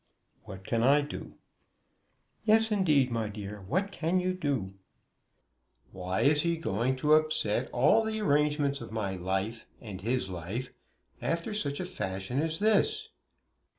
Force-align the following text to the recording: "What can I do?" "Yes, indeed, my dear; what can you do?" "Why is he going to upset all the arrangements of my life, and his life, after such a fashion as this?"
"What 0.45 0.63
can 0.65 0.81
I 0.81 1.01
do?" 1.01 1.35
"Yes, 2.43 2.71
indeed, 2.71 3.11
my 3.11 3.29
dear; 3.29 3.61
what 3.67 3.91
can 3.91 4.19
you 4.19 4.33
do?" 4.33 4.73
"Why 5.91 6.21
is 6.21 6.41
he 6.41 6.57
going 6.57 6.95
to 6.95 7.13
upset 7.13 7.69
all 7.71 8.03
the 8.03 8.19
arrangements 8.19 8.81
of 8.81 8.91
my 8.91 9.15
life, 9.15 9.67
and 9.79 10.01
his 10.01 10.27
life, 10.27 10.69
after 11.21 11.53
such 11.53 11.79
a 11.79 11.85
fashion 11.85 12.41
as 12.41 12.57
this?" 12.57 13.09